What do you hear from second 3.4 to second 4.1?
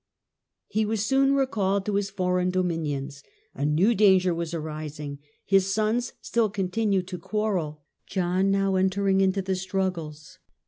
A new